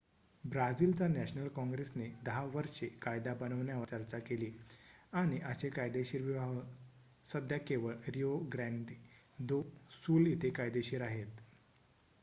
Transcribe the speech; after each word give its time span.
ब्राझिलच्या 0.43 1.07
नॅशनल 1.07 1.47
काँग्रेसने 1.47 2.05
10 2.25 2.45
वर्षे 2.53 2.87
कायदा 3.01 3.33
बनवण्यावर 3.33 3.85
चर्चा 3.87 4.19
केली 4.19 4.49
आणि 5.13 5.39
असे 5.41 5.69
कायदेशीर 5.69 6.21
विवाह 6.21 6.59
सध्या 7.25 7.57
केवळ 7.59 7.95
रिओ 8.07 8.37
ग्रँडे 8.53 8.97
दो 9.39 9.61
सुल 9.97 10.27
इथे 10.27 10.49
कायदेशीर 10.51 11.01
आहेत 11.01 11.41